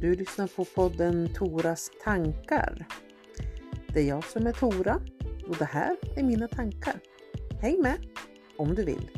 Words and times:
Du 0.00 0.14
lyssnar 0.14 0.46
på 0.46 0.64
podden 0.64 1.28
Toras 1.34 1.90
tankar. 2.04 2.86
Det 3.94 4.00
är 4.00 4.08
jag 4.08 4.24
som 4.24 4.46
är 4.46 4.52
Tora 4.52 5.00
och 5.48 5.56
det 5.56 5.64
här 5.64 5.96
är 6.16 6.22
mina 6.22 6.48
tankar. 6.48 7.00
Häng 7.60 7.80
med 7.82 8.06
om 8.56 8.74
du 8.74 8.84
vill. 8.84 9.10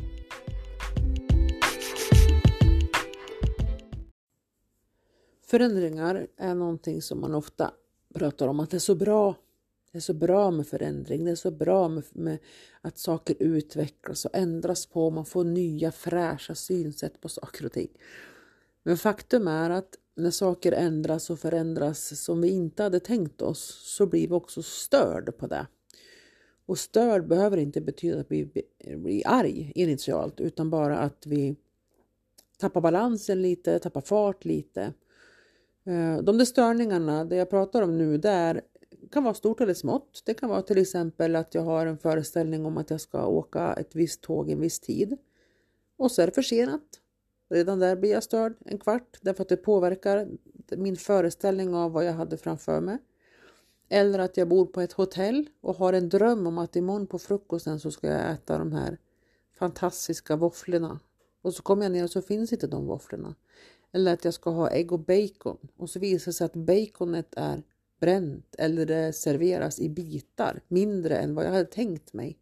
Förändringar 5.45 6.27
är 6.37 6.55
någonting 6.55 7.01
som 7.01 7.21
man 7.21 7.35
ofta 7.35 7.71
pratar 8.13 8.47
om 8.47 8.59
att 8.59 8.69
det 8.69 8.77
är 8.77 8.79
så 8.79 8.95
bra. 8.95 9.35
Det 9.91 9.97
är 9.97 10.01
så 10.01 10.13
bra 10.13 10.51
med 10.51 10.67
förändring, 10.67 11.25
det 11.25 11.31
är 11.31 11.35
så 11.35 11.51
bra 11.51 11.87
med, 11.87 12.03
med 12.11 12.37
att 12.81 12.97
saker 12.97 13.35
utvecklas 13.39 14.25
och 14.25 14.35
ändras 14.35 14.85
på. 14.85 15.09
Man 15.09 15.25
får 15.25 15.43
nya 15.43 15.91
fräscha 15.91 16.55
synsätt 16.55 17.21
på 17.21 17.29
saker 17.29 17.65
och 17.65 17.71
ting. 17.71 17.89
Men 18.83 18.97
faktum 18.97 19.47
är 19.47 19.69
att 19.69 19.95
när 20.15 20.31
saker 20.31 20.71
ändras 20.71 21.29
och 21.29 21.39
förändras 21.39 22.23
som 22.23 22.41
vi 22.41 22.49
inte 22.49 22.83
hade 22.83 22.99
tänkt 22.99 23.41
oss 23.41 23.81
så 23.83 24.05
blir 24.05 24.27
vi 24.27 24.33
också 24.33 24.63
störd 24.63 25.37
på 25.37 25.47
det. 25.47 25.67
Och 26.65 26.79
störd 26.79 27.27
behöver 27.27 27.57
inte 27.57 27.81
betyda 27.81 28.19
att 28.19 28.31
vi 28.31 28.45
blir 28.95 29.21
arg 29.25 29.71
initialt 29.75 30.39
utan 30.39 30.69
bara 30.69 30.97
att 30.97 31.25
vi 31.25 31.55
tappar 32.57 32.81
balansen 32.81 33.41
lite, 33.41 33.79
tappar 33.79 34.01
fart 34.01 34.45
lite. 34.45 34.93
Eh, 35.83 36.17
de 36.17 36.37
där 36.37 36.45
störningarna, 36.45 37.25
det 37.25 37.35
jag 37.35 37.49
pratar 37.49 37.81
om 37.81 37.97
nu, 37.97 38.17
det 38.17 38.61
kan 39.11 39.23
vara 39.23 39.33
stort 39.33 39.61
eller 39.61 39.73
smått. 39.73 40.21
Det 40.25 40.33
kan 40.33 40.49
vara 40.49 40.61
till 40.61 40.77
exempel 40.77 41.35
att 41.35 41.55
jag 41.55 41.61
har 41.61 41.85
en 41.85 41.97
föreställning 41.97 42.65
om 42.65 42.77
att 42.77 42.89
jag 42.89 43.01
ska 43.01 43.25
åka 43.25 43.73
ett 43.73 43.95
visst 43.95 44.21
tåg 44.21 44.49
en 44.49 44.61
viss 44.61 44.79
tid 44.79 45.17
och 45.97 46.11
så 46.11 46.21
är 46.21 46.25
det 46.25 46.33
försenat 46.33 46.99
Redan 47.53 47.79
där 47.79 47.95
blir 47.95 48.11
jag 48.11 48.23
störd 48.23 48.53
en 48.65 48.77
kvart 48.77 49.17
därför 49.21 49.41
att 49.41 49.49
det 49.49 49.57
påverkar 49.57 50.27
min 50.69 50.95
föreställning 50.95 51.75
av 51.75 51.91
vad 51.91 52.05
jag 52.05 52.13
hade 52.13 52.37
framför 52.37 52.81
mig. 52.81 52.97
Eller 53.89 54.19
att 54.19 54.37
jag 54.37 54.47
bor 54.47 54.65
på 54.65 54.81
ett 54.81 54.93
hotell 54.93 55.49
och 55.61 55.75
har 55.75 55.93
en 55.93 56.09
dröm 56.09 56.47
om 56.47 56.57
att 56.57 56.75
imorgon 56.75 57.07
på 57.07 57.19
frukosten 57.19 57.79
så 57.79 57.91
ska 57.91 58.07
jag 58.07 58.31
äta 58.31 58.57
de 58.57 58.71
här 58.71 58.97
fantastiska 59.59 60.35
våfflorna. 60.35 60.99
Och 61.41 61.53
så 61.53 61.63
kommer 61.63 61.83
jag 61.83 61.91
ner 61.91 62.03
och 62.03 62.09
så 62.09 62.21
finns 62.21 62.53
inte 62.53 62.67
de 62.67 62.85
våfflorna. 62.85 63.35
Eller 63.91 64.13
att 64.13 64.25
jag 64.25 64.33
ska 64.33 64.49
ha 64.49 64.69
ägg 64.69 64.91
och 64.91 64.99
bacon 64.99 65.57
och 65.77 65.89
så 65.89 65.99
visar 65.99 66.25
det 66.25 66.33
sig 66.33 66.45
att 66.45 66.55
baconet 66.55 67.33
är 67.37 67.63
bränt 67.99 68.55
eller 68.57 68.85
det 68.85 69.13
serveras 69.13 69.79
i 69.79 69.89
bitar 69.89 70.61
mindre 70.67 71.17
än 71.17 71.35
vad 71.35 71.45
jag 71.45 71.51
hade 71.51 71.65
tänkt 71.65 72.13
mig. 72.13 72.39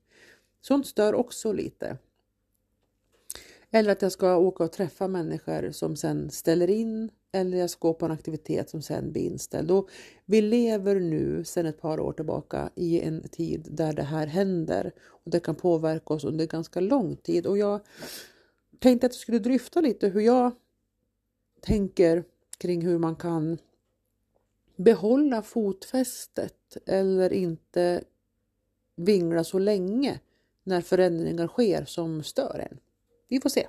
Sånt 0.61 0.87
stör 0.87 1.13
också 1.13 1.51
lite. 1.51 1.97
Eller 3.71 3.91
att 3.91 4.01
jag 4.01 4.11
ska 4.11 4.37
åka 4.37 4.63
och 4.63 4.71
träffa 4.71 5.07
människor 5.07 5.71
som 5.71 5.95
sen 5.95 6.29
ställer 6.29 6.69
in 6.69 7.11
eller 7.31 7.57
jag 7.57 7.69
ska 7.69 7.87
gå 7.87 7.93
på 7.93 8.05
en 8.05 8.11
aktivitet 8.11 8.69
som 8.69 8.81
sen 8.81 9.11
blir 9.11 9.21
inställd. 9.21 9.71
Och 9.71 9.89
vi 10.25 10.41
lever 10.41 10.99
nu 10.99 11.43
sedan 11.43 11.65
ett 11.65 11.81
par 11.81 11.99
år 11.99 12.13
tillbaka 12.13 12.69
i 12.75 13.01
en 13.01 13.29
tid 13.29 13.67
där 13.71 13.93
det 13.93 14.03
här 14.03 14.27
händer 14.27 14.91
och 15.01 15.31
det 15.31 15.39
kan 15.39 15.55
påverka 15.55 16.13
oss 16.13 16.23
under 16.23 16.47
ganska 16.47 16.79
lång 16.79 17.15
tid. 17.15 17.47
Och 17.47 17.57
jag 17.57 17.81
tänkte 18.79 19.07
att 19.07 19.13
jag 19.13 19.21
skulle 19.21 19.39
dryfta 19.39 19.81
lite 19.81 20.07
hur 20.07 20.21
jag 20.21 20.51
tänker 21.61 22.23
kring 22.57 22.81
hur 22.81 22.97
man 22.97 23.15
kan 23.15 23.57
behålla 24.75 25.41
fotfästet 25.41 26.77
eller 26.85 27.33
inte 27.33 28.03
vingla 28.95 29.43
så 29.43 29.59
länge 29.59 30.19
när 30.63 30.81
förändringar 30.81 31.47
sker 31.47 31.85
som 31.85 32.23
stör 32.23 32.67
en. 32.71 32.77
Vi 33.31 33.41
får 33.41 33.49
se. 33.49 33.67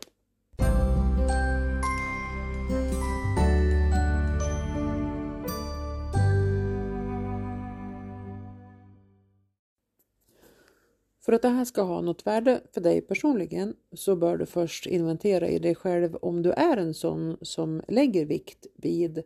För 11.24 11.32
att 11.32 11.42
det 11.42 11.48
här 11.48 11.64
ska 11.64 11.82
ha 11.82 12.00
något 12.00 12.26
värde 12.26 12.60
för 12.74 12.80
dig 12.80 13.00
personligen 13.00 13.76
så 13.92 14.16
bör 14.16 14.36
du 14.36 14.46
först 14.46 14.86
inventera 14.86 15.48
i 15.48 15.58
dig 15.58 15.74
själv 15.74 16.16
om 16.16 16.42
du 16.42 16.52
är 16.52 16.76
en 16.76 16.94
sån 16.94 17.36
som 17.42 17.82
lägger 17.88 18.24
vikt 18.26 18.66
vid 18.74 19.22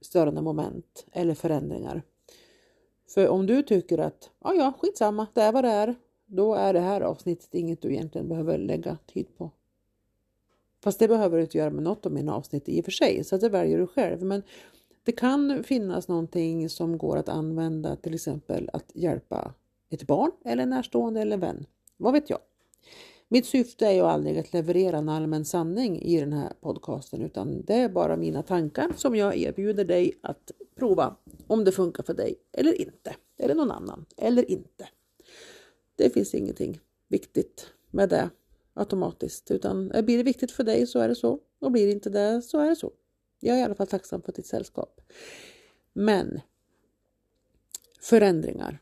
störande 0.00 0.42
moment 0.42 1.06
eller 1.12 1.34
förändringar. 1.34 2.02
För 3.08 3.28
om 3.28 3.46
du 3.46 3.62
tycker 3.62 3.98
att 3.98 4.30
ja, 4.44 4.54
ja, 4.54 4.72
skitsamma, 4.78 5.26
det 5.34 5.42
är 5.42 5.52
vad 5.52 5.64
det 5.64 5.70
är, 5.70 5.94
då 6.26 6.54
är 6.54 6.72
det 6.72 6.80
här 6.80 7.00
avsnittet 7.00 7.54
inget 7.54 7.82
du 7.82 7.92
egentligen 7.92 8.28
behöver 8.28 8.58
lägga 8.58 8.96
tid 9.06 9.26
på. 9.36 9.50
Fast 10.84 10.98
det 10.98 11.08
behöver 11.08 11.36
du 11.36 11.42
inte 11.42 11.58
göra 11.58 11.70
med 11.70 11.82
något 11.82 12.06
av 12.06 12.12
mina 12.12 12.34
avsnitt 12.34 12.68
i 12.68 12.80
och 12.80 12.84
för 12.84 12.92
sig, 12.92 13.24
så 13.24 13.36
det 13.36 13.48
väljer 13.48 13.78
du 13.78 13.86
själv. 13.86 14.22
Men 14.22 14.42
det 15.04 15.12
kan 15.12 15.64
finnas 15.64 16.08
någonting 16.08 16.68
som 16.68 16.98
går 16.98 17.16
att 17.16 17.28
använda, 17.28 17.96
till 17.96 18.14
exempel 18.14 18.70
att 18.72 18.90
hjälpa 18.94 19.54
ett 19.90 20.06
barn 20.06 20.30
eller 20.44 20.66
närstående 20.66 21.20
eller 21.20 21.36
vän. 21.36 21.66
Vad 21.96 22.12
vet 22.12 22.30
jag? 22.30 22.38
Mitt 23.28 23.46
syfte 23.46 23.86
är 23.86 23.92
ju 23.92 24.00
aldrig 24.00 24.38
att 24.38 24.52
leverera 24.52 24.98
en 24.98 25.08
allmän 25.08 25.44
sanning 25.44 26.02
i 26.02 26.20
den 26.20 26.32
här 26.32 26.52
podcasten 26.60 27.22
utan 27.22 27.64
det 27.64 27.74
är 27.74 27.88
bara 27.88 28.16
mina 28.16 28.42
tankar 28.42 28.92
som 28.96 29.16
jag 29.16 29.36
erbjuder 29.36 29.84
dig 29.84 30.12
att 30.22 30.50
prova 30.76 31.16
om 31.46 31.64
det 31.64 31.72
funkar 31.72 32.02
för 32.02 32.14
dig 32.14 32.34
eller 32.52 32.80
inte. 32.80 33.14
Eller 33.38 33.54
någon 33.54 33.70
annan 33.70 34.04
eller 34.16 34.50
inte. 34.50 34.88
Det 35.96 36.10
finns 36.10 36.34
ingenting 36.34 36.80
viktigt 37.08 37.66
med 37.90 38.08
det 38.08 38.30
automatiskt 38.74 39.50
utan 39.50 39.88
blir 39.88 40.16
det 40.16 40.22
viktigt 40.22 40.52
för 40.52 40.64
dig 40.64 40.86
så 40.86 40.98
är 40.98 41.08
det 41.08 41.14
så 41.14 41.40
och 41.58 41.72
blir 41.72 41.86
det 41.86 41.92
inte 41.92 42.10
det 42.10 42.42
så 42.42 42.58
är 42.58 42.68
det 42.68 42.76
så. 42.76 42.92
Jag 43.40 43.56
är 43.56 43.60
i 43.60 43.62
alla 43.62 43.74
fall 43.74 43.86
tacksam 43.86 44.22
för 44.22 44.32
ditt 44.32 44.46
sällskap. 44.46 45.00
Men 45.92 46.40
förändringar. 48.00 48.78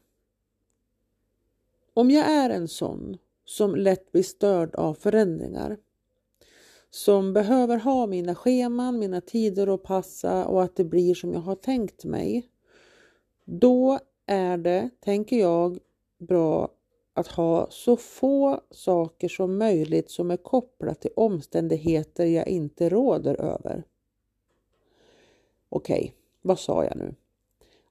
Om 1.95 2.11
jag 2.11 2.27
är 2.27 2.51
en 2.51 2.69
sån 2.69 3.19
som 3.45 3.75
lätt 3.75 4.13
blir 4.13 4.23
störd 4.23 4.75
av 4.75 4.95
förändringar 4.95 5.79
som 6.91 7.33
behöver 7.33 7.77
ha 7.77 8.07
mina 8.07 8.35
scheman, 8.35 8.99
mina 8.99 9.21
tider 9.21 9.75
att 9.75 9.83
passa 9.83 10.47
och 10.47 10.63
att 10.63 10.77
det 10.77 10.85
blir 10.85 11.15
som 11.15 11.33
jag 11.33 11.41
har 11.41 11.55
tänkt 11.55 12.05
mig. 12.05 12.49
Då 13.45 13.99
är 14.27 14.59
det, 14.59 14.91
tänker 15.01 15.39
jag, 15.39 15.79
bra 16.19 16.71
att 17.15 17.27
ha 17.27 17.67
så 17.71 17.97
få 17.97 18.61
saker 18.71 19.29
som 19.29 19.59
möjligt 19.59 20.11
som 20.11 20.31
är 20.31 20.37
kopplat 20.37 21.01
till 21.01 21.11
omständigheter 21.17 22.27
jag 22.27 22.49
inte 22.49 22.89
råder 22.89 23.41
över. 23.41 23.85
Okej, 25.69 26.01
okay, 26.01 26.11
vad 26.43 26.59
sa 26.59 26.85
jag 26.85 26.97
nu? 26.97 27.15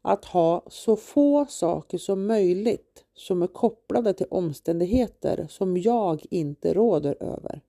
Att 0.02 0.26
ha 0.26 0.64
så 0.68 0.96
få 0.96 1.46
saker 1.46 1.98
som 1.98 2.28
möjligt 2.28 3.06
som 3.14 3.42
är 3.42 3.48
kopplade 3.48 4.14
till 4.14 4.28
omständigheter 4.30 5.48
som 5.50 5.78
jag 5.78 6.26
inte 6.30 6.74
råder 6.74 7.18
över. 7.20 7.62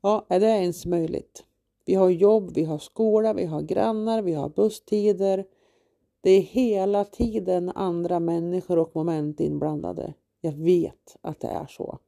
Ja, 0.00 0.26
är 0.28 0.40
det 0.40 0.46
ens 0.46 0.86
möjligt? 0.86 1.44
Vi 1.84 1.94
har 1.94 2.10
jobb, 2.10 2.50
vi 2.54 2.64
har 2.64 2.78
skola, 2.78 3.32
vi 3.32 3.44
har 3.44 3.62
grannar, 3.62 4.22
vi 4.22 4.34
har 4.34 4.48
busstider. 4.48 5.44
Det 6.20 6.30
är 6.30 6.40
hela 6.40 7.04
tiden 7.04 7.70
andra 7.74 8.20
människor 8.20 8.78
och 8.78 8.96
moment 8.96 9.40
inblandade. 9.40 10.14
Jag 10.46 10.52
vet 10.52 11.16
att 11.20 11.40
det 11.40 11.48
är 11.48 11.66
så. 11.66 11.98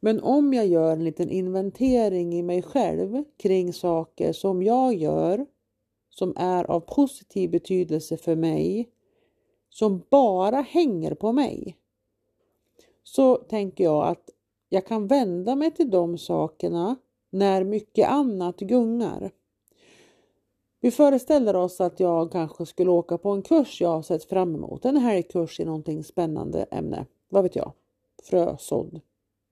Men 0.00 0.20
om 0.20 0.54
jag 0.54 0.66
gör 0.66 0.92
en 0.92 1.04
liten 1.04 1.30
inventering 1.30 2.34
i 2.34 2.42
mig 2.42 2.62
själv 2.62 3.24
kring 3.36 3.72
saker 3.72 4.32
som 4.32 4.62
jag 4.62 4.94
gör 4.94 5.46
som 6.10 6.34
är 6.36 6.70
av 6.70 6.80
positiv 6.80 7.50
betydelse 7.50 8.16
för 8.16 8.36
mig, 8.36 8.88
som 9.68 10.02
bara 10.10 10.60
hänger 10.60 11.14
på 11.14 11.32
mig, 11.32 11.76
så 13.02 13.36
tänker 13.36 13.84
jag 13.84 14.08
att 14.08 14.30
jag 14.68 14.86
kan 14.86 15.06
vända 15.06 15.56
mig 15.56 15.70
till 15.70 15.90
de 15.90 16.18
sakerna 16.18 16.96
när 17.30 17.64
mycket 17.64 18.08
annat 18.08 18.60
gungar. 18.60 19.30
Vi 20.80 20.90
föreställer 20.90 21.56
oss 21.56 21.80
att 21.80 22.00
jag 22.00 22.32
kanske 22.32 22.66
skulle 22.66 22.90
åka 22.90 23.18
på 23.18 23.30
en 23.30 23.42
kurs 23.42 23.80
jag 23.80 23.88
har 23.88 24.02
sett 24.02 24.24
fram 24.24 24.54
emot, 24.54 24.84
en 24.84 24.96
helgkurs 24.96 25.60
i 25.60 25.64
någonting 25.64 26.04
spännande 26.04 26.62
ämne 26.70 27.06
vad 27.32 27.42
vet 27.42 27.56
jag, 27.56 27.72
frösådd, 28.22 29.00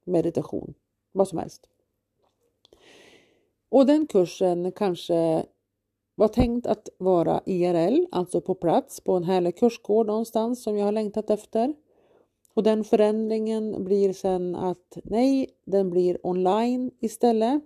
meditation, 0.04 0.74
vad 1.12 1.28
som 1.28 1.38
helst. 1.38 1.68
Och 3.68 3.86
den 3.86 4.06
kursen 4.06 4.72
kanske 4.72 5.46
var 6.14 6.28
tänkt 6.28 6.66
att 6.66 6.88
vara 6.98 7.40
IRL, 7.44 8.06
alltså 8.10 8.40
på 8.40 8.54
plats 8.54 9.00
på 9.00 9.12
en 9.12 9.24
härlig 9.24 9.56
kursgård 9.56 10.06
någonstans 10.06 10.62
som 10.62 10.76
jag 10.76 10.84
har 10.84 10.92
längtat 10.92 11.30
efter. 11.30 11.74
Och 12.54 12.62
den 12.62 12.84
förändringen 12.84 13.84
blir 13.84 14.12
sen 14.12 14.54
att 14.54 14.98
nej, 15.04 15.50
den 15.64 15.90
blir 15.90 16.26
online 16.26 16.90
istället. 17.00 17.62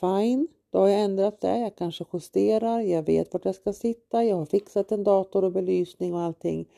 Fine, 0.00 0.48
då 0.70 0.78
har 0.78 0.88
jag 0.88 1.00
ändrat 1.00 1.40
det. 1.40 1.58
Jag 1.58 1.76
kanske 1.76 2.04
justerar, 2.12 2.80
jag 2.80 3.02
vet 3.02 3.32
vart 3.32 3.44
jag 3.44 3.54
ska 3.54 3.72
sitta, 3.72 4.24
jag 4.24 4.36
har 4.36 4.46
fixat 4.46 4.92
en 4.92 5.04
dator 5.04 5.44
och 5.44 5.52
belysning 5.52 6.14
och 6.14 6.20
allting. 6.20 6.68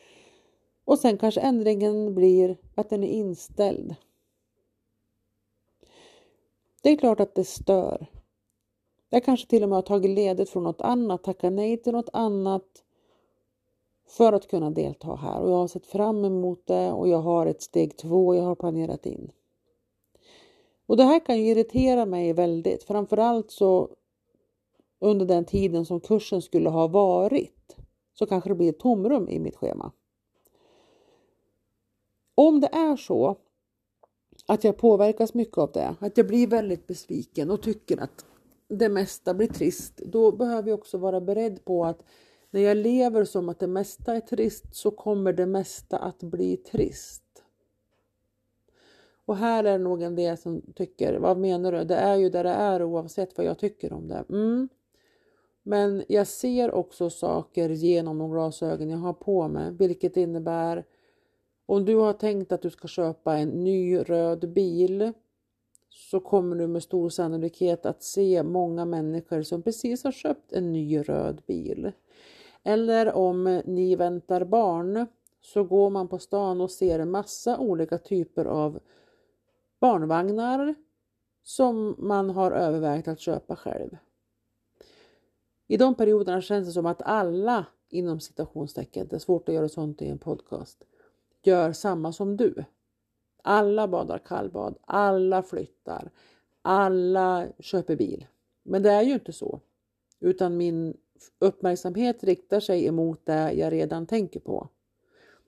Och 0.90 0.98
sen 0.98 1.18
kanske 1.18 1.40
ändringen 1.40 2.14
blir 2.14 2.56
att 2.74 2.90
den 2.90 3.04
är 3.04 3.08
inställd. 3.08 3.94
Det 6.82 6.90
är 6.90 6.96
klart 6.96 7.20
att 7.20 7.34
det 7.34 7.44
stör. 7.44 8.06
Jag 9.10 9.24
kanske 9.24 9.46
till 9.46 9.62
och 9.62 9.68
med 9.68 9.76
har 9.76 9.82
tagit 9.82 10.10
ledigt 10.10 10.50
från 10.50 10.62
något 10.62 10.80
annat, 10.80 11.24
tackat 11.24 11.52
nej 11.52 11.76
till 11.76 11.92
något 11.92 12.08
annat 12.12 12.84
för 14.08 14.32
att 14.32 14.48
kunna 14.48 14.70
delta 14.70 15.14
här 15.14 15.40
och 15.40 15.50
jag 15.50 15.56
har 15.56 15.68
sett 15.68 15.86
fram 15.86 16.24
emot 16.24 16.66
det 16.66 16.92
och 16.92 17.08
jag 17.08 17.20
har 17.20 17.46
ett 17.46 17.62
steg 17.62 17.96
två 17.96 18.34
jag 18.34 18.42
har 18.42 18.54
planerat 18.54 19.06
in. 19.06 19.30
Och 20.86 20.96
det 20.96 21.04
här 21.04 21.26
kan 21.26 21.38
ju 21.38 21.50
irritera 21.50 22.06
mig 22.06 22.32
väldigt, 22.32 22.82
framförallt 22.82 23.50
så 23.50 23.88
under 24.98 25.26
den 25.26 25.44
tiden 25.44 25.86
som 25.86 26.00
kursen 26.00 26.42
skulle 26.42 26.68
ha 26.68 26.86
varit 26.86 27.76
så 28.14 28.26
kanske 28.26 28.50
det 28.50 28.54
blir 28.54 28.68
ett 28.68 28.78
tomrum 28.78 29.28
i 29.28 29.38
mitt 29.38 29.56
schema. 29.56 29.92
Om 32.40 32.60
det 32.60 32.68
är 32.72 32.96
så 32.96 33.36
att 34.46 34.64
jag 34.64 34.76
påverkas 34.76 35.34
mycket 35.34 35.58
av 35.58 35.72
det, 35.72 35.94
att 36.00 36.16
jag 36.16 36.26
blir 36.26 36.46
väldigt 36.46 36.86
besviken 36.86 37.50
och 37.50 37.62
tycker 37.62 38.02
att 38.02 38.24
det 38.68 38.88
mesta 38.88 39.34
blir 39.34 39.46
trist, 39.46 39.96
då 39.96 40.32
behöver 40.32 40.68
jag 40.68 40.78
också 40.78 40.98
vara 40.98 41.20
beredd 41.20 41.64
på 41.64 41.84
att 41.84 42.04
när 42.50 42.60
jag 42.60 42.76
lever 42.76 43.24
som 43.24 43.48
att 43.48 43.58
det 43.58 43.66
mesta 43.66 44.16
är 44.16 44.20
trist 44.20 44.64
så 44.76 44.90
kommer 44.90 45.32
det 45.32 45.46
mesta 45.46 45.98
att 45.98 46.22
bli 46.22 46.56
trist. 46.56 47.22
Och 49.24 49.36
här 49.36 49.64
är 49.64 49.78
det 49.78 49.84
nog 49.84 50.02
en 50.02 50.16
del 50.16 50.38
som 50.38 50.62
tycker, 50.74 51.18
vad 51.18 51.38
menar 51.38 51.72
du? 51.72 51.84
Det 51.84 51.96
är 51.96 52.16
ju 52.16 52.30
där 52.30 52.44
det 52.44 52.50
är 52.50 52.82
oavsett 52.82 53.38
vad 53.38 53.46
jag 53.46 53.58
tycker 53.58 53.92
om 53.92 54.08
det. 54.08 54.24
Mm. 54.28 54.68
Men 55.62 56.04
jag 56.08 56.26
ser 56.26 56.74
också 56.74 57.10
saker 57.10 57.70
genom 57.70 58.18
de 58.18 58.30
glasögon 58.30 58.90
jag 58.90 58.98
har 58.98 59.12
på 59.12 59.48
mig, 59.48 59.72
vilket 59.72 60.16
innebär 60.16 60.84
om 61.70 61.84
du 61.84 61.96
har 61.96 62.12
tänkt 62.12 62.52
att 62.52 62.62
du 62.62 62.70
ska 62.70 62.88
köpa 62.88 63.36
en 63.36 63.48
ny 63.48 63.98
röd 63.98 64.52
bil 64.52 65.12
så 65.88 66.20
kommer 66.20 66.56
du 66.56 66.66
med 66.66 66.82
stor 66.82 67.08
sannolikhet 67.08 67.86
att 67.86 68.02
se 68.02 68.42
många 68.42 68.84
människor 68.84 69.42
som 69.42 69.62
precis 69.62 70.04
har 70.04 70.12
köpt 70.12 70.52
en 70.52 70.72
ny 70.72 70.98
röd 70.98 71.42
bil. 71.46 71.92
Eller 72.62 73.12
om 73.12 73.62
ni 73.64 73.96
väntar 73.96 74.44
barn 74.44 75.06
så 75.40 75.64
går 75.64 75.90
man 75.90 76.08
på 76.08 76.18
stan 76.18 76.60
och 76.60 76.70
ser 76.70 76.98
en 76.98 77.10
massa 77.10 77.58
olika 77.58 77.98
typer 77.98 78.44
av 78.44 78.80
barnvagnar 79.80 80.74
som 81.42 81.94
man 81.98 82.30
har 82.30 82.52
övervägt 82.52 83.08
att 83.08 83.20
köpa 83.20 83.56
själv. 83.56 83.96
I 85.66 85.76
de 85.76 85.94
perioderna 85.94 86.40
känns 86.40 86.66
det 86.66 86.72
som 86.72 86.86
att 86.86 87.02
alla 87.02 87.66
inom 87.88 88.20
citationstecken, 88.20 89.08
det 89.08 89.16
är 89.16 89.20
svårt 89.20 89.48
att 89.48 89.54
göra 89.54 89.68
sånt 89.68 90.02
i 90.02 90.08
en 90.08 90.18
podcast, 90.18 90.84
gör 91.42 91.72
samma 91.72 92.12
som 92.12 92.36
du. 92.36 92.64
Alla 93.42 93.88
badar 93.88 94.18
kallbad, 94.18 94.78
alla 94.80 95.42
flyttar, 95.42 96.10
alla 96.62 97.46
köper 97.58 97.96
bil. 97.96 98.26
Men 98.62 98.82
det 98.82 98.90
är 98.90 99.02
ju 99.02 99.14
inte 99.14 99.32
så, 99.32 99.60
utan 100.20 100.56
min 100.56 100.96
uppmärksamhet 101.38 102.24
riktar 102.24 102.60
sig 102.60 102.86
emot 102.86 103.20
det 103.26 103.52
jag 103.52 103.72
redan 103.72 104.06
tänker 104.06 104.40
på. 104.40 104.68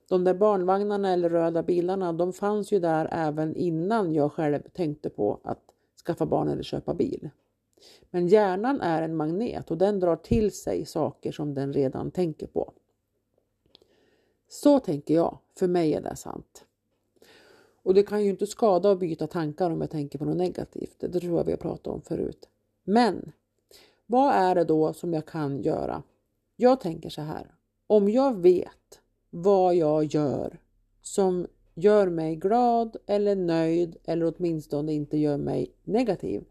De 0.09 0.23
där 0.23 0.33
barnvagnarna 0.33 1.13
eller 1.13 1.29
röda 1.29 1.63
bilarna, 1.63 2.13
de 2.13 2.33
fanns 2.33 2.71
ju 2.71 2.79
där 2.79 3.09
även 3.11 3.55
innan 3.55 4.13
jag 4.13 4.31
själv 4.31 4.59
tänkte 4.73 5.09
på 5.09 5.39
att 5.43 5.59
skaffa 6.05 6.25
barn 6.25 6.47
eller 6.47 6.63
köpa 6.63 6.93
bil. 6.93 7.29
Men 8.09 8.27
hjärnan 8.27 8.81
är 8.81 9.01
en 9.01 9.15
magnet 9.15 9.71
och 9.71 9.77
den 9.77 9.99
drar 9.99 10.15
till 10.15 10.51
sig 10.51 10.85
saker 10.85 11.31
som 11.31 11.53
den 11.53 11.73
redan 11.73 12.11
tänker 12.11 12.47
på. 12.47 12.73
Så 14.47 14.79
tänker 14.79 15.13
jag. 15.13 15.37
För 15.59 15.67
mig 15.67 15.93
är 15.93 16.01
det 16.01 16.15
sant. 16.15 16.65
Och 17.83 17.93
det 17.93 18.03
kan 18.03 18.23
ju 18.23 18.29
inte 18.29 18.47
skada 18.47 18.91
att 18.91 18.99
byta 18.99 19.27
tankar 19.27 19.71
om 19.71 19.81
jag 19.81 19.89
tänker 19.89 20.19
på 20.19 20.25
något 20.25 20.37
negativt. 20.37 20.95
Det 20.99 21.19
tror 21.19 21.37
jag 21.37 21.45
vi 21.45 21.51
har 21.51 21.57
pratat 21.57 21.87
om 21.87 22.01
förut. 22.01 22.49
Men 22.83 23.31
vad 24.05 24.33
är 24.33 24.55
det 24.55 24.63
då 24.63 24.93
som 24.93 25.13
jag 25.13 25.25
kan 25.25 25.61
göra? 25.61 26.03
Jag 26.55 26.81
tänker 26.81 27.09
så 27.09 27.21
här. 27.21 27.55
Om 27.87 28.09
jag 28.09 28.41
vet 28.41 29.01
vad 29.29 29.75
jag 29.75 30.03
gör 30.03 30.59
som 31.01 31.47
gör 31.73 32.09
mig 32.09 32.35
glad 32.35 32.97
eller 33.05 33.35
nöjd 33.35 33.97
eller 34.03 34.33
åtminstone 34.35 34.93
inte 34.93 35.17
gör 35.17 35.37
mig 35.37 35.75
negativ 35.83 36.45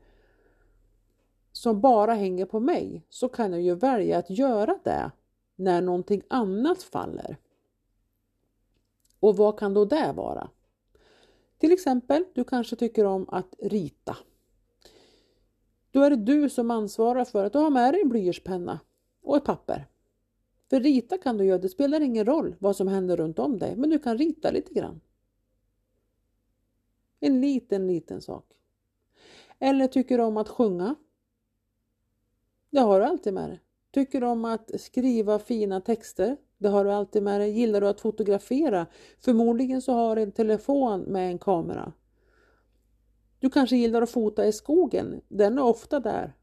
som 1.52 1.81
bara 1.81 2.14
hänger 2.14 2.46
på 2.46 2.60
mig 2.60 3.06
så 3.08 3.28
kan 3.28 3.52
jag 3.52 3.62
ju 3.62 3.75
välja 3.75 4.19
att 4.19 4.31
göra 4.31 4.78
det 4.84 5.10
när 5.56 5.82
någonting 5.82 6.22
annat 6.28 6.82
faller. 6.82 7.37
Och 9.22 9.36
vad 9.36 9.58
kan 9.58 9.74
då 9.74 9.84
det 9.84 10.12
vara? 10.12 10.50
Till 11.58 11.72
exempel, 11.72 12.24
du 12.34 12.44
kanske 12.44 12.76
tycker 12.76 13.04
om 13.04 13.28
att 13.28 13.54
rita. 13.58 14.16
Då 15.90 16.02
är 16.02 16.10
det 16.10 16.16
du 16.16 16.50
som 16.50 16.70
ansvarar 16.70 17.24
för 17.24 17.44
att 17.44 17.52
du 17.52 17.58
har 17.58 17.70
med 17.70 17.94
dig 17.94 18.02
en 18.02 18.08
blyertspenna 18.08 18.80
och 19.22 19.36
ett 19.36 19.44
papper. 19.44 19.86
För 20.70 20.80
rita 20.80 21.19
kan 21.19 21.38
du 21.38 21.44
göra, 21.44 21.58
det 21.58 21.69
spelar 21.69 22.00
ingen 22.00 22.26
roll 22.26 22.56
vad 22.58 22.76
som 22.76 22.88
händer 22.88 23.16
runt 23.16 23.38
om 23.38 23.58
dig, 23.58 23.76
men 23.76 23.90
du 23.90 23.98
kan 23.98 24.19
rita 24.19 24.50
lite 24.50 24.74
grann. 24.74 25.00
En 27.20 27.40
liten, 27.40 27.86
liten 27.86 28.20
sak. 28.22 28.52
Eller 29.58 29.86
tycker 29.88 30.18
du 30.18 30.25
om 30.25 30.36
att 30.36 30.48
sjunga? 30.48 30.94
Det 32.70 32.80
har 32.80 33.00
du 33.00 33.06
alltid 33.06 33.34
med 33.34 33.50
dig. 33.50 33.60
Tycker 33.90 34.20
du 34.20 34.26
om 34.26 34.44
att 34.44 34.80
skriva 34.80 35.38
fina 35.38 35.80
texter? 35.80 36.36
Det 36.62 36.69
har 36.69 36.85
du 36.85 36.93
alltid 36.93 37.23
med 37.23 37.41
dig. 37.41 37.50
Gillar 37.50 37.81
du 37.81 37.88
att 37.88 38.00
fotografera? 38.00 38.87
Förmodligen 39.20 39.82
så 39.82 39.93
har 39.93 40.17
du 40.17 40.23
en 40.23 40.32
telefon 40.32 41.00
med 41.00 41.29
en 41.29 41.38
kamera. 41.38 41.93
Du 43.38 43.50
kanske 43.50 43.76
gillar 43.76 44.03
att 44.03 44.11
fota 44.11 44.47
i 44.47 44.53
skogen. 44.53 45.20
Den 45.29 45.59
är 45.59 45.62
ofta 45.62 46.00
där. 46.00 46.37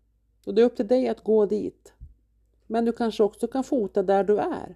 Och 0.46 0.54
det 0.54 0.62
är 0.62 0.66
upp 0.66 0.76
till 0.76 0.88
dig 0.88 1.10
att 1.10 1.24
gå 1.24 1.46
dit. 1.46 1.94
Men 2.68 2.86
du 2.86 2.92
kanske 2.92 3.24
också 3.24 3.48
kan 3.48 3.64
fota 3.64 4.04
där 4.04 4.24
du 4.24 4.38
är. 4.38 4.76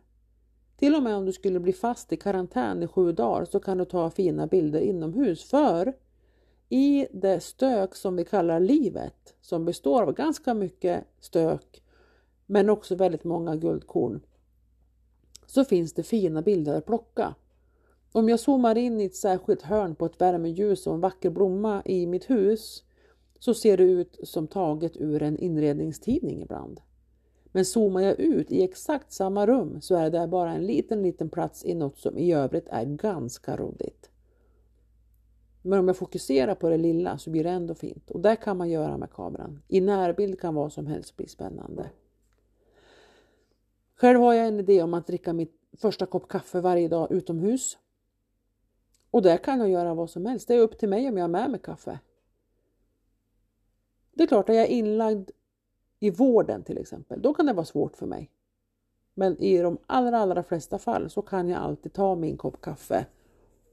Till 0.78 0.96
och 0.96 1.04
med 1.04 1.16
om 1.16 1.26
du 1.26 1.34
skulle 1.34 1.60
bli 1.60 1.74
fast 1.74 2.14
i 2.14 2.18
karantän 2.18 2.84
i 2.84 2.88
sju 2.88 3.12
dagar 3.12 3.46
så 3.46 3.60
kan 3.60 3.78
du 3.78 3.86
ta 3.86 4.10
fina 4.10 4.48
bilder 4.48 4.80
inomhus. 4.80 5.50
För 5.50 5.94
i 6.70 7.08
det 7.12 7.40
stök 7.40 7.96
som 7.96 8.16
vi 8.16 8.26
kallar 8.26 8.60
livet, 8.60 9.36
som 9.42 9.66
består 9.66 10.04
av 10.04 10.14
ganska 10.14 10.54
mycket 10.54 11.04
stök 11.20 11.84
men 12.46 12.70
också 12.70 12.96
väldigt 12.96 13.24
många 13.24 13.56
guldkorn, 13.56 14.22
så 15.54 15.66
finns 15.66 15.94
det 15.94 16.04
fina 16.04 16.42
bilder 16.42 16.74
att 16.74 16.86
plocka. 16.86 17.36
Om 18.12 18.30
jag 18.30 18.40
zoomar 18.40 18.78
in 18.78 19.02
i 19.02 19.06
ett 19.06 19.16
särskilt 19.16 19.62
hörn 19.62 19.96
på 19.96 20.06
ett 20.06 20.22
värmeljus 20.22 20.88
och 20.88 20.94
en 20.94 21.00
vacker 21.00 21.30
blomma 21.30 21.82
i 21.86 22.08
mitt 22.08 22.30
hus 22.30 22.84
så 23.40 23.54
ser 23.54 23.78
det 23.78 23.84
ut 23.84 24.20
som 24.24 24.48
taget 24.48 24.98
ur 24.98 25.24
en 25.24 25.38
inredningstidning 25.38 26.42
ibland. 26.42 26.82
Men 27.46 27.66
zoomar 27.66 28.02
jag 28.02 28.20
ut 28.20 28.52
i 28.52 28.64
exakt 28.64 29.12
samma 29.12 29.48
rum 29.48 29.82
så 29.82 29.96
är 29.96 30.10
det 30.10 30.28
bara 30.28 30.54
en 30.54 30.66
liten, 30.66 31.02
liten 31.02 31.30
plats 31.30 31.66
i 31.66 31.76
något 31.76 31.98
som 31.98 32.18
i 32.18 32.34
övrigt 32.34 32.68
är 32.70 32.86
ganska 32.86 33.58
roddigt. 33.58 34.10
Men 35.62 35.80
om 35.80 35.88
jag 35.88 35.98
fokuserar 35.98 36.56
på 36.56 36.70
det 36.70 36.78
lilla 36.78 37.18
så 37.18 37.30
blir 37.30 37.44
det 37.44 37.50
ändå 37.50 37.76
fint 37.76 38.12
och 38.12 38.20
det 38.20 38.36
kan 38.36 38.58
man 38.58 38.70
göra 38.70 38.98
med 38.98 39.12
kameran. 39.12 39.62
I 39.68 39.82
närbild 39.82 40.40
kan 40.40 40.56
vad 40.56 40.74
som 40.74 40.88
helst 40.88 41.18
bli 41.18 41.28
spännande. 41.28 41.90
Själv 44.04 44.20
har 44.20 44.34
jag 44.34 44.48
en 44.48 44.60
idé 44.60 44.84
om 44.84 44.94
att 44.94 45.08
dricka 45.08 45.34
mitt 45.34 45.56
första 45.78 46.06
kopp 46.06 46.28
kaffe 46.28 46.62
varje 46.62 46.88
dag 46.88 47.12
utomhus. 47.12 47.78
Och 49.12 49.22
där 49.22 49.38
kan 49.38 49.60
jag 49.60 49.70
göra 49.70 49.94
vad 49.94 50.10
som 50.10 50.26
helst. 50.26 50.48
Det 50.48 50.56
är 50.56 50.60
upp 50.60 50.78
till 50.78 50.90
mig 50.90 51.10
om 51.10 51.18
jag 51.18 51.24
har 51.24 51.30
med 51.30 51.52
mig 51.52 51.60
kaffe. 51.60 52.00
Det 54.14 54.24
är 54.24 54.28
klart, 54.28 54.50
att 54.50 54.56
jag 54.56 54.66
är 54.66 54.70
inlagd 54.70 55.30
i 56.00 56.10
vården 56.10 56.64
till 56.64 56.78
exempel, 56.78 57.22
då 57.22 57.34
kan 57.34 57.46
det 57.46 57.54
vara 57.54 57.66
svårt 57.66 57.98
för 57.98 58.06
mig. 58.06 58.32
Men 59.14 59.42
i 59.42 59.58
de 59.58 59.78
allra, 59.86 60.18
allra 60.18 60.44
flesta 60.44 60.80
fall 60.80 61.10
så 61.10 61.22
kan 61.22 61.50
jag 61.50 61.62
alltid 61.62 61.94
ta 61.94 62.16
min 62.16 62.38
kopp 62.38 62.62
kaffe 62.62 63.06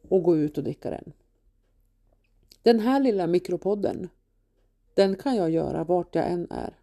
och 0.08 0.22
gå 0.22 0.36
ut 0.36 0.58
och 0.58 0.64
dricka 0.64 0.90
den. 0.90 1.12
Den 2.62 2.80
här 2.80 3.00
lilla 3.00 3.26
mikropodden, 3.26 4.08
den 4.94 5.16
kan 5.16 5.36
jag 5.36 5.50
göra 5.50 5.84
vart 5.84 6.14
jag 6.14 6.30
än 6.30 6.46
är. 6.50 6.79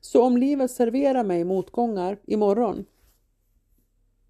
Så 0.00 0.22
om 0.22 0.36
livet 0.36 0.70
serverar 0.70 1.24
mig 1.24 1.44
motgångar 1.44 2.18
imorgon, 2.26 2.84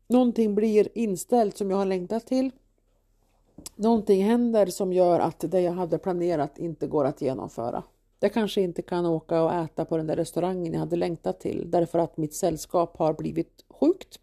någonting 0.06 0.54
blir 0.54 0.88
inställt 0.94 1.56
som 1.56 1.70
jag 1.70 1.76
har 1.76 1.86
längtat 1.86 2.26
till, 2.26 2.50
någonting 3.76 4.24
händer 4.24 4.66
som 4.66 4.92
gör 4.92 5.20
att 5.20 5.40
det 5.40 5.60
jag 5.60 5.72
hade 5.72 5.98
planerat 5.98 6.58
inte 6.58 6.86
går 6.86 7.04
att 7.04 7.22
genomföra. 7.22 7.82
Jag 8.20 8.32
kanske 8.32 8.60
inte 8.60 8.82
kan 8.82 9.06
åka 9.06 9.42
och 9.42 9.54
äta 9.54 9.84
på 9.84 9.96
den 9.96 10.06
där 10.06 10.16
restaurangen 10.16 10.72
jag 10.72 10.80
hade 10.80 10.96
längtat 10.96 11.40
till 11.40 11.70
därför 11.70 11.98
att 11.98 12.16
mitt 12.16 12.34
sällskap 12.34 12.96
har 12.96 13.14
blivit 13.14 13.64
sjukt. 13.68 14.20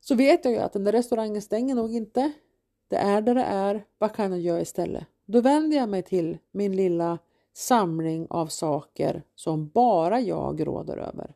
Så 0.00 0.14
vet 0.14 0.44
jag 0.44 0.54
ju 0.54 0.60
att 0.60 0.72
den 0.72 0.84
där 0.84 0.92
restaurangen 0.92 1.42
stänger 1.42 1.74
nog 1.74 1.94
inte. 1.94 2.32
Det 2.88 2.96
är 2.96 3.22
där 3.22 3.34
det 3.34 3.42
är. 3.42 3.84
Vad 3.98 4.14
kan 4.14 4.30
jag 4.30 4.40
göra 4.40 4.60
istället? 4.60 5.04
Då 5.26 5.40
vänder 5.40 5.76
jag 5.76 5.88
mig 5.88 6.02
till 6.02 6.38
min 6.52 6.76
lilla 6.76 7.18
samling 7.54 8.26
av 8.30 8.46
saker 8.46 9.22
som 9.34 9.68
bara 9.68 10.20
jag 10.20 10.66
råder 10.66 10.96
över. 10.96 11.34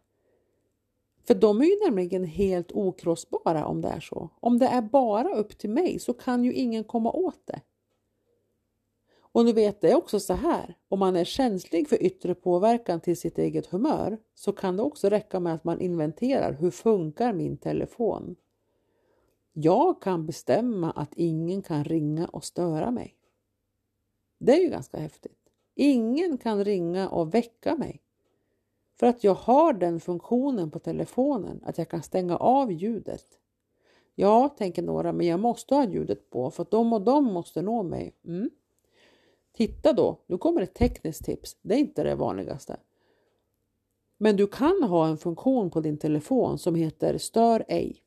För 1.26 1.34
de 1.34 1.60
är 1.60 1.64
ju 1.64 1.84
nämligen 1.84 2.24
helt 2.24 2.72
okrossbara 2.72 3.66
om 3.66 3.80
det 3.80 3.88
är 3.88 4.00
så. 4.00 4.30
Om 4.40 4.58
det 4.58 4.66
är 4.66 4.82
bara 4.82 5.34
upp 5.34 5.58
till 5.58 5.70
mig 5.70 5.98
så 5.98 6.12
kan 6.12 6.44
ju 6.44 6.52
ingen 6.52 6.84
komma 6.84 7.12
åt 7.12 7.46
det. 7.46 7.60
Och 9.32 9.44
nu 9.44 9.52
vet 9.52 9.80
det 9.80 9.94
också 9.94 10.20
så 10.20 10.34
här, 10.34 10.76
om 10.88 10.98
man 10.98 11.16
är 11.16 11.24
känslig 11.24 11.88
för 11.88 12.02
yttre 12.02 12.34
påverkan 12.34 13.00
till 13.00 13.16
sitt 13.16 13.38
eget 13.38 13.66
humör 13.66 14.18
så 14.34 14.52
kan 14.52 14.76
det 14.76 14.82
också 14.82 15.08
räcka 15.08 15.40
med 15.40 15.54
att 15.54 15.64
man 15.64 15.80
inventerar 15.80 16.52
hur 16.52 16.70
funkar 16.70 17.32
min 17.32 17.56
telefon? 17.56 18.36
Jag 19.52 20.02
kan 20.02 20.26
bestämma 20.26 20.90
att 20.90 21.14
ingen 21.14 21.62
kan 21.62 21.84
ringa 21.84 22.26
och 22.26 22.44
störa 22.44 22.90
mig. 22.90 23.14
Det 24.38 24.52
är 24.52 24.60
ju 24.60 24.68
ganska 24.68 24.98
häftigt. 24.98 25.37
Ingen 25.80 26.38
kan 26.38 26.64
ringa 26.64 27.08
och 27.08 27.34
väcka 27.34 27.76
mig. 27.76 28.02
För 28.98 29.06
att 29.06 29.24
jag 29.24 29.34
har 29.34 29.72
den 29.72 30.00
funktionen 30.00 30.70
på 30.70 30.78
telefonen 30.78 31.60
att 31.64 31.78
jag 31.78 31.88
kan 31.88 32.02
stänga 32.02 32.36
av 32.36 32.72
ljudet. 32.72 33.24
Ja, 34.14 34.48
tänker 34.48 34.82
några, 34.82 35.12
men 35.12 35.26
jag 35.26 35.40
måste 35.40 35.74
ha 35.74 35.84
ljudet 35.84 36.30
på 36.30 36.50
för 36.50 36.62
att 36.62 36.70
de 36.70 36.92
och 36.92 37.02
de 37.02 37.24
måste 37.24 37.62
nå 37.62 37.82
mig. 37.82 38.14
Mm. 38.24 38.50
Titta 39.52 39.92
då, 39.92 40.18
nu 40.26 40.38
kommer 40.38 40.62
ett 40.62 40.74
tekniskt 40.74 41.24
tips. 41.24 41.56
Det 41.62 41.74
är 41.74 41.78
inte 41.78 42.02
det 42.02 42.14
vanligaste. 42.14 42.76
Men 44.16 44.36
du 44.36 44.46
kan 44.46 44.82
ha 44.82 45.06
en 45.06 45.18
funktion 45.18 45.70
på 45.70 45.80
din 45.80 45.98
telefon 45.98 46.58
som 46.58 46.74
heter 46.74 47.18
Stör 47.18 47.64
ej. 47.68 48.02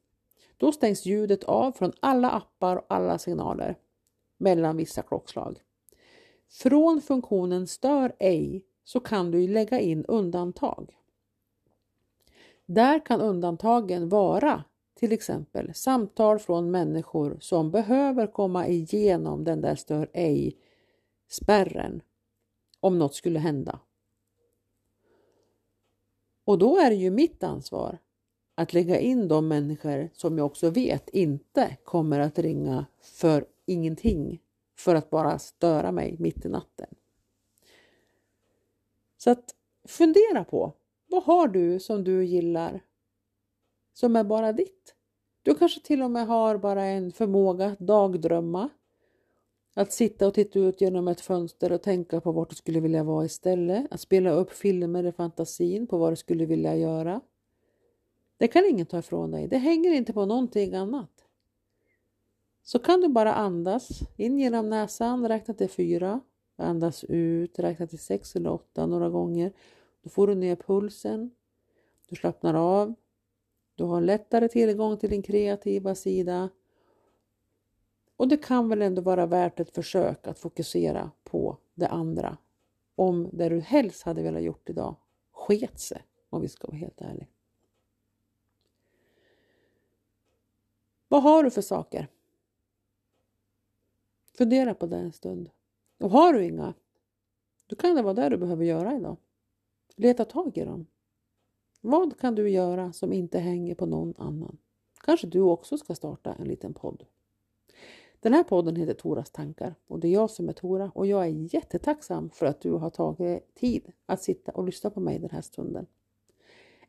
Då 0.58 0.72
stängs 0.72 1.06
ljudet 1.06 1.44
av 1.44 1.72
från 1.72 1.92
alla 2.00 2.30
appar 2.32 2.75
och 2.75 2.86
alla 2.88 3.18
signaler 3.18 3.78
mellan 4.38 4.78
vissa 4.78 5.01
klockslag. 5.01 5.62
Från 6.51 7.01
funktionen 7.01 7.67
Stör 7.67 8.15
ej 8.20 8.65
så 8.84 9.00
kan 9.00 9.31
du 9.31 9.48
lägga 9.48 9.79
in 9.79 10.05
undantag. 10.05 10.98
Där 12.65 13.05
kan 13.05 13.22
undantagen 13.22 14.10
vara 14.10 14.63
till 14.96 15.12
exempel 15.12 15.74
samtal 15.74 16.39
från 16.39 16.72
människor 16.72 17.38
som 17.39 17.72
behöver 17.72 18.27
komma 18.27 18.67
igenom 18.67 19.43
den 19.43 19.62
där 19.62 19.75
Stör 19.75 20.10
ej 20.13 20.58
spärren 21.27 22.01
om 22.79 23.00
något 23.00 23.15
skulle 23.15 23.39
hända. 23.39 23.79
Och 26.43 26.58
då 26.58 26.77
är 26.77 26.89
det 26.89 26.96
ju 26.96 27.12
mitt 27.12 27.43
ansvar 27.43 27.98
att 28.55 28.74
lägga 28.74 29.00
in 29.00 29.27
de 29.27 29.48
människor 29.48 30.10
som 30.13 30.38
jag 30.38 30.46
också 30.46 30.70
vet 30.70 31.10
inte 31.10 31.77
kommer 31.84 32.20
att 32.20 32.39
ringa 32.39 32.86
för 33.01 33.46
ingenting 33.65 34.41
för 34.82 34.96
att 34.96 35.10
bara 35.10 35.40
störa 35.40 35.92
mig 35.92 36.16
mitt 36.20 36.46
i 36.46 36.50
natten. 36.50 36.88
Så 39.18 39.30
att 39.30 39.56
fundera 39.88 40.44
på 40.44 40.74
vad 41.08 41.24
har 41.24 41.48
du 41.48 41.80
som 41.80 42.04
du 42.04 42.26
gillar 42.26 42.84
som 43.94 44.16
är 44.16 44.24
bara 44.24 44.52
ditt? 44.52 44.96
Du 45.44 45.56
kanske 45.56 45.82
till 45.82 46.02
och 46.02 46.12
med 46.12 46.28
har 46.28 46.58
bara 46.58 46.84
en 46.84 47.12
förmåga 47.12 47.66
att 47.66 47.80
dagdrömma. 47.80 48.70
Att 49.74 49.94
sitta 49.94 50.28
och 50.28 50.34
titta 50.34 50.60
ut 50.60 50.82
genom 50.82 51.08
ett 51.08 51.22
fönster 51.22 51.72
och 51.72 51.82
tänka 51.82 52.22
på 52.22 52.32
vart 52.32 52.50
du 52.50 52.56
skulle 52.56 52.80
vilja 52.80 53.04
vara 53.04 53.26
istället. 53.26 53.88
Att 53.92 54.02
spela 54.02 54.32
upp 54.32 54.52
filmer 54.52 55.04
i 55.04 55.12
fantasin 55.12 55.88
på 55.88 55.98
vad 55.98 56.12
du 56.12 56.16
skulle 56.16 56.46
vilja 56.46 56.76
göra. 56.76 57.22
Det 58.38 58.48
kan 58.48 58.66
ingen 58.66 58.86
ta 58.86 59.00
ifrån 59.00 59.32
dig. 59.32 59.48
Det 59.48 59.58
hänger 59.58 59.92
inte 59.92 60.14
på 60.14 60.26
någonting 60.26 60.76
annat. 60.76 61.21
Så 62.63 62.80
kan 62.80 63.01
du 63.01 63.08
bara 63.08 63.34
andas 63.34 64.00
in 64.18 64.39
genom 64.39 64.70
näsan, 64.70 65.27
räkna 65.27 65.53
till 65.53 65.70
fyra. 65.70 66.22
Andas 66.56 67.03
ut, 67.03 67.60
räkna 67.60 67.88
till 67.88 68.00
sex 68.00 68.36
eller 68.36 68.51
åtta 68.51 68.86
några 68.86 69.10
gånger. 69.10 69.53
Då 70.01 70.10
får 70.10 70.27
du 70.27 70.36
ner 70.36 70.56
pulsen. 70.56 71.32
Du 72.10 72.15
slappnar 72.15 72.53
av. 72.53 72.94
Du 73.75 73.84
har 73.84 74.01
lättare 74.01 74.48
tillgång 74.48 74.98
till 74.98 75.10
din 75.10 75.24
kreativa 75.24 75.96
sida. 75.96 76.50
Och 78.18 78.27
det 78.27 78.38
kan 78.38 78.70
väl 78.70 78.82
ändå 78.82 79.01
vara 79.01 79.25
värt 79.25 79.60
ett 79.60 79.75
försök 79.75 80.27
att 80.27 80.39
fokusera 80.39 81.12
på 81.24 81.58
det 81.74 81.88
andra. 81.88 82.38
Om 82.96 83.30
det 83.34 83.50
du 83.50 83.60
helst 83.60 84.03
hade 84.03 84.24
velat 84.24 84.44
gjort 84.44 84.70
idag 84.70 84.96
sket 85.32 85.80
sig, 85.80 86.03
om 86.30 86.41
vi 86.41 86.48
ska 86.48 86.68
vara 86.68 86.77
helt 86.77 87.01
ärliga. 87.01 87.27
Vad 91.08 91.24
har 91.24 91.44
du 91.44 91.51
för 91.51 91.62
saker? 91.62 92.08
Fundera 94.38 94.74
på 94.74 94.86
det 94.86 94.98
en 94.98 95.14
stund. 95.14 95.50
Och 96.00 96.12
har 96.12 96.34
du 96.34 96.46
inga, 96.46 96.74
då 97.68 97.76
kan 97.76 97.96
det 97.96 98.02
vara 98.02 98.14
det 98.14 98.30
du 98.30 98.38
behöver 98.38 98.66
göra 98.66 98.96
idag. 98.96 99.18
Leta 99.96 100.26
tag 100.26 100.58
i 100.58 100.66
dem. 100.66 100.86
Vad 101.82 102.20
kan 102.20 102.36
du 102.36 102.50
göra 102.50 102.94
som 102.94 103.14
inte 103.14 103.40
hänger 103.40 103.76
på 103.76 103.86
någon 103.86 104.14
annan? 104.18 104.58
Kanske 105.04 105.28
du 105.28 105.42
också 105.42 105.78
ska 105.78 105.96
starta 105.96 106.34
en 106.34 106.48
liten 106.48 106.74
podd. 106.74 107.06
Den 108.20 108.34
här 108.34 108.44
podden 108.44 108.76
heter 108.76 108.94
Toras 108.94 109.30
tankar 109.30 109.76
och 109.88 110.00
det 110.00 110.08
är 110.08 110.12
jag 110.12 110.30
som 110.30 110.50
är 110.50 110.54
Tora 110.54 110.92
och 110.96 111.08
jag 111.08 111.24
är 111.26 111.54
jättetacksam 111.56 112.30
för 112.30 112.46
att 112.46 112.62
du 112.62 112.72
har 112.72 112.90
tagit 112.90 113.56
tid 113.56 113.92
att 114.06 114.24
sitta 114.24 114.52
och 114.52 114.64
lyssna 114.64 114.90
på 114.90 115.00
mig 115.00 115.20
den 115.20 115.30
här 115.30 115.42
stunden. 115.42 115.86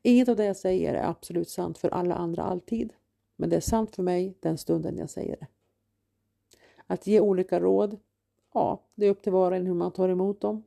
Inget 0.03 0.29
av 0.29 0.37
det 0.37 0.45
jag 0.45 0.57
säger 0.57 0.95
är 0.95 1.09
absolut 1.09 1.49
sant 1.49 1.79
för 1.79 1.89
alla 1.89 2.15
andra 2.15 2.43
alltid, 2.43 2.93
men 3.37 3.51
det 3.51 3.57
är 3.57 3.61
sant 3.61 3.95
för 3.95 4.03
mig 4.03 4.35
den 4.41 4.59
stunden 4.59 4.99
jag 4.99 5.11
säger 5.11 5.37
det. 5.37 5.47
Att 6.87 7.07
ge 7.07 7.21
olika 7.21 7.61
råd, 7.61 7.99
ja, 8.55 8.81
det 8.95 9.07
är 9.07 9.11
upp 9.11 9.23
till 9.23 9.33
var 9.33 9.51
och 9.51 9.57
en 9.57 9.67
hur 9.67 9.75
man 9.75 9.93
tar 9.93 10.09
emot 10.09 10.41
dem. 10.41 10.65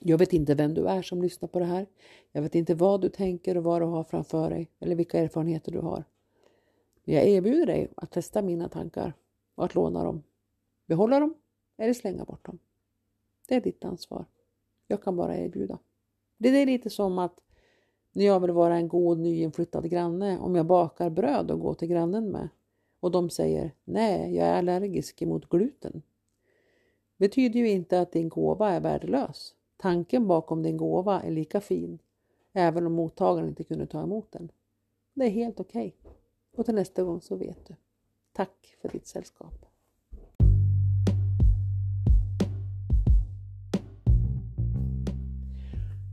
Jag 0.00 0.18
vet 0.18 0.32
inte 0.32 0.54
vem 0.54 0.74
du 0.74 0.86
är 0.86 1.02
som 1.02 1.22
lyssnar 1.22 1.48
på 1.48 1.58
det 1.58 1.64
här. 1.64 1.86
Jag 2.32 2.42
vet 2.42 2.54
inte 2.54 2.74
vad 2.74 3.00
du 3.00 3.08
tänker 3.08 3.56
och 3.56 3.64
vad 3.64 3.82
du 3.82 3.86
har 3.86 4.04
framför 4.04 4.50
dig 4.50 4.70
eller 4.80 4.96
vilka 4.96 5.18
erfarenheter 5.18 5.72
du 5.72 5.78
har. 5.78 6.04
Men 7.04 7.14
jag 7.14 7.24
erbjuder 7.24 7.66
dig 7.66 7.88
att 7.96 8.10
testa 8.10 8.42
mina 8.42 8.68
tankar 8.68 9.12
och 9.54 9.64
att 9.64 9.74
låna 9.74 10.04
dem, 10.04 10.22
behålla 10.86 11.20
dem 11.20 11.34
eller 11.76 11.94
slänga 11.94 12.24
bort 12.24 12.46
dem. 12.46 12.58
Det 13.48 13.54
är 13.54 13.60
ditt 13.60 13.84
ansvar. 13.84 14.24
Jag 14.86 15.02
kan 15.02 15.16
bara 15.16 15.36
erbjuda. 15.36 15.78
Det 16.38 16.48
är 16.48 16.66
lite 16.66 16.90
som 16.90 17.18
att 17.18 17.40
när 18.12 18.24
jag 18.24 18.40
vill 18.40 18.50
vara 18.50 18.76
en 18.76 18.88
god 18.88 19.18
nyinflyttad 19.18 19.90
granne, 19.90 20.38
om 20.38 20.54
jag 20.54 20.66
bakar 20.66 21.10
bröd 21.10 21.50
och 21.50 21.60
går 21.60 21.74
till 21.74 21.88
grannen 21.88 22.30
med 22.30 22.48
och 23.02 23.10
de 23.10 23.30
säger 23.30 23.70
nej, 23.84 24.36
jag 24.36 24.46
är 24.46 24.54
allergisk 24.54 25.20
mot 25.20 25.48
gluten. 25.48 26.02
Betyder 27.16 27.60
ju 27.60 27.68
inte 27.70 28.00
att 28.00 28.12
din 28.12 28.28
gåva 28.28 28.70
är 28.70 28.80
värdelös. 28.80 29.54
Tanken 29.76 30.26
bakom 30.26 30.62
din 30.62 30.76
gåva 30.76 31.22
är 31.22 31.30
lika 31.30 31.60
fin, 31.60 31.98
även 32.52 32.86
om 32.86 32.92
mottagaren 32.92 33.48
inte 33.48 33.64
kunde 33.64 33.86
ta 33.86 34.02
emot 34.02 34.32
den. 34.32 34.50
Det 35.14 35.24
är 35.24 35.30
helt 35.30 35.60
okej. 35.60 35.96
Okay. 36.00 36.12
Och 36.56 36.64
till 36.64 36.74
nästa 36.74 37.02
gång 37.02 37.20
så 37.20 37.36
vet 37.36 37.66
du. 37.66 37.74
Tack 38.32 38.76
för 38.82 38.88
ditt 38.88 39.06
sällskap. 39.06 39.66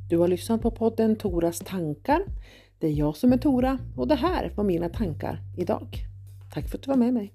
Du 0.09 0.17
har 0.17 0.27
lyssnat 0.27 0.61
på 0.61 0.71
podden 0.71 1.15
Toras 1.15 1.59
tankar. 1.59 2.25
Det 2.79 2.87
är 2.87 2.93
jag 2.93 3.17
som 3.17 3.33
är 3.33 3.37
Tora 3.37 3.79
och 3.97 4.07
det 4.07 4.15
här 4.15 4.53
var 4.55 4.63
mina 4.63 4.89
tankar 4.89 5.39
idag. 5.57 6.08
Tack 6.49 6.69
för 6.69 6.77
att 6.77 6.83
du 6.83 6.89
var 6.89 6.97
med 6.97 7.13
mig. 7.13 7.33